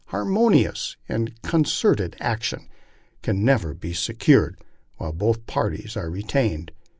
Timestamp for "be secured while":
3.75-5.13